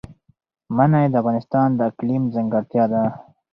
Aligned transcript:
منی 0.75 1.05
د 1.11 1.15
افغانستان 1.21 1.67
د 1.75 1.79
اقلیم 1.89 2.23
ځانګړتیا 2.33 2.83
ده. 2.93 3.03